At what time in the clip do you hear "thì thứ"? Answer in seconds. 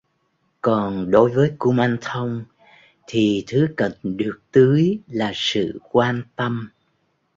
3.07-3.67